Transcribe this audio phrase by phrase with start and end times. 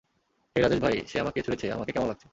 [0.55, 2.27] হে রাজেশ ভাই, সে আমাকে ছুঁয়েছে, আমাকে কেমন লাগছে?